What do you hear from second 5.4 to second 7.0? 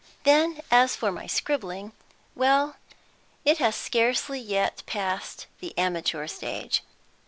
the amateur stage.